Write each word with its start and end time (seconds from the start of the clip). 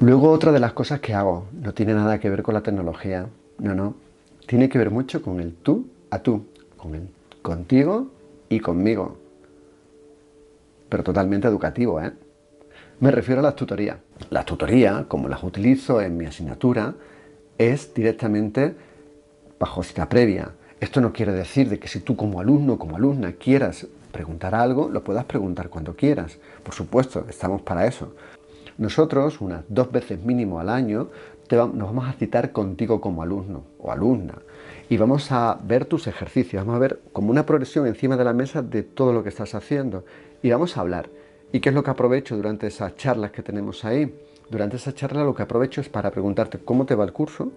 Luego 0.00 0.30
otra 0.30 0.52
de 0.52 0.60
las 0.60 0.72
cosas 0.72 1.00
que 1.00 1.14
hago 1.14 1.46
no 1.52 1.72
tiene 1.72 1.94
nada 1.94 2.18
que 2.18 2.28
ver 2.28 2.42
con 2.42 2.54
la 2.54 2.62
tecnología, 2.62 3.28
no, 3.58 3.74
no, 3.74 3.94
tiene 4.46 4.68
que 4.68 4.78
ver 4.78 4.90
mucho 4.90 5.22
con 5.22 5.40
el 5.40 5.54
tú 5.54 5.86
a 6.10 6.18
tú, 6.18 6.46
con 6.76 6.94
el 6.94 7.08
contigo 7.42 8.08
y 8.48 8.60
conmigo, 8.60 9.16
pero 10.88 11.02
totalmente 11.02 11.48
educativo, 11.48 12.00
¿eh? 12.00 12.12
Me 13.00 13.10
refiero 13.10 13.40
a 13.40 13.42
las 13.42 13.56
tutorías. 13.56 13.98
Las 14.30 14.46
tutorías, 14.46 15.06
como 15.06 15.28
las 15.28 15.42
utilizo 15.42 16.00
en 16.00 16.16
mi 16.16 16.26
asignatura, 16.26 16.94
es 17.58 17.92
directamente 17.92 18.74
bajo 19.58 19.82
cita 19.82 20.08
previa. 20.08 20.52
Esto 20.80 21.00
no 21.00 21.12
quiere 21.12 21.32
decir 21.32 21.68
de 21.68 21.78
que 21.78 21.88
si 21.88 22.00
tú 22.00 22.16
como 22.16 22.40
alumno 22.40 22.74
o 22.74 22.78
como 22.78 22.96
alumna 22.96 23.32
quieras 23.32 23.86
preguntar 24.12 24.54
algo, 24.54 24.88
lo 24.88 25.02
puedas 25.02 25.24
preguntar 25.24 25.68
cuando 25.68 25.96
quieras. 25.96 26.38
Por 26.62 26.74
supuesto, 26.74 27.26
estamos 27.28 27.62
para 27.62 27.86
eso. 27.86 28.14
Nosotros, 28.78 29.40
unas 29.40 29.64
dos 29.68 29.90
veces 29.92 30.20
mínimo 30.20 30.58
al 30.60 30.68
año, 30.68 31.08
nos 31.50 31.70
vamos 31.70 32.08
a 32.08 32.12
citar 32.12 32.52
contigo 32.52 33.00
como 33.00 33.22
alumno 33.22 33.64
o 33.78 33.92
alumna 33.92 34.34
y 34.88 34.96
vamos 34.96 35.30
a 35.30 35.58
ver 35.62 35.84
tus 35.84 36.06
ejercicios, 36.06 36.64
vamos 36.64 36.76
a 36.76 36.80
ver 36.80 37.00
como 37.12 37.30
una 37.30 37.46
progresión 37.46 37.86
encima 37.86 38.16
de 38.16 38.24
la 38.24 38.32
mesa 38.32 38.62
de 38.62 38.82
todo 38.82 39.12
lo 39.12 39.22
que 39.22 39.28
estás 39.28 39.54
haciendo 39.54 40.04
y 40.42 40.50
vamos 40.50 40.76
a 40.76 40.80
hablar. 40.80 41.08
¿Y 41.52 41.60
qué 41.60 41.68
es 41.68 41.74
lo 41.74 41.84
que 41.84 41.90
aprovecho 41.90 42.36
durante 42.36 42.66
esas 42.66 42.96
charlas 42.96 43.30
que 43.30 43.42
tenemos 43.42 43.84
ahí? 43.84 44.12
Durante 44.50 44.76
esa 44.76 44.92
charla 44.92 45.22
lo 45.22 45.34
que 45.34 45.42
aprovecho 45.42 45.80
es 45.80 45.88
para 45.88 46.10
preguntarte 46.10 46.58
cómo 46.58 46.84
te 46.84 46.94
va 46.94 47.04
el 47.04 47.12
curso, 47.12 47.52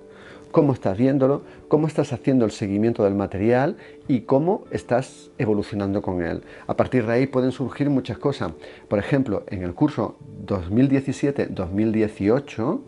cómo 0.51 0.73
estás 0.73 0.97
viéndolo, 0.97 1.41
cómo 1.67 1.87
estás 1.87 2.13
haciendo 2.13 2.45
el 2.45 2.51
seguimiento 2.51 3.03
del 3.03 3.15
material 3.15 3.75
y 4.07 4.21
cómo 4.21 4.65
estás 4.71 5.31
evolucionando 5.37 6.01
con 6.01 6.21
él. 6.21 6.43
A 6.67 6.75
partir 6.75 7.05
de 7.05 7.13
ahí 7.13 7.27
pueden 7.27 7.51
surgir 7.51 7.89
muchas 7.89 8.17
cosas. 8.17 8.51
Por 8.87 8.99
ejemplo, 8.99 9.43
en 9.47 9.63
el 9.63 9.73
curso 9.73 10.17
2017-2018 10.47 12.79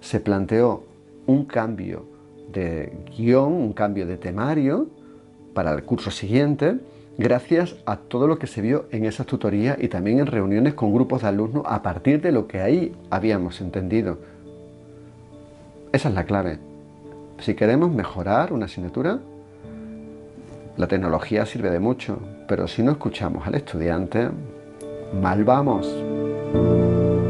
se 0.00 0.20
planteó 0.20 0.84
un 1.26 1.44
cambio 1.44 2.04
de 2.52 2.92
guion, 3.16 3.52
un 3.52 3.72
cambio 3.72 4.06
de 4.06 4.16
temario 4.16 4.88
para 5.54 5.72
el 5.72 5.84
curso 5.84 6.10
siguiente 6.10 6.80
gracias 7.18 7.76
a 7.86 7.96
todo 7.96 8.26
lo 8.26 8.38
que 8.38 8.46
se 8.46 8.60
vio 8.60 8.86
en 8.90 9.04
esas 9.04 9.26
tutorías 9.26 9.78
y 9.80 9.88
también 9.88 10.20
en 10.20 10.26
reuniones 10.26 10.74
con 10.74 10.92
grupos 10.92 11.22
de 11.22 11.28
alumnos 11.28 11.64
a 11.66 11.82
partir 11.82 12.20
de 12.20 12.32
lo 12.32 12.46
que 12.46 12.60
ahí 12.60 12.94
habíamos 13.10 13.60
entendido. 13.60 14.18
Esa 15.92 16.08
es 16.08 16.14
la 16.14 16.24
clave. 16.24 16.58
Si 17.38 17.54
queremos 17.54 17.90
mejorar 17.90 18.52
una 18.52 18.66
asignatura, 18.66 19.18
la 20.76 20.88
tecnología 20.88 21.46
sirve 21.46 21.70
de 21.70 21.80
mucho, 21.80 22.18
pero 22.46 22.68
si 22.68 22.82
no 22.82 22.92
escuchamos 22.92 23.46
al 23.46 23.54
estudiante, 23.54 24.28
mal 25.20 25.44
vamos. 25.44 26.15
Música 26.56 27.25